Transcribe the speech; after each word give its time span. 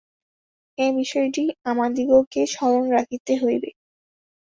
এই 0.77 0.91
বিষয়টি 0.95 1.41
আমাদিগকে 1.65 2.41
স্মরণ 2.53 2.85
রাখিতে 2.91 3.33
হইবে। 3.37 3.69